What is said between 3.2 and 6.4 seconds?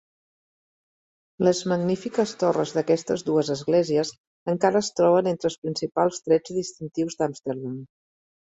dues esglésies encara es troben entre els principals